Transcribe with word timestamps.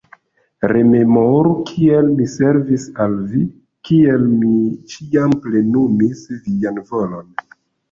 Rememoru, 0.69 1.51
kiel 1.67 2.09
mi 2.21 2.25
servis 2.37 2.87
al 3.05 3.13
vi, 3.35 3.43
kiel 3.91 4.27
mi 4.33 4.57
ĉiam 4.95 5.39
plenumis 5.47 6.27
vian 6.49 6.83
volon. 6.91 7.33